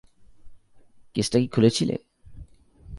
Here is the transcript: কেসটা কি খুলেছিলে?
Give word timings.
কেসটা 1.15 1.37
কি 1.39 1.47
খুলেছিলে? 1.47 1.95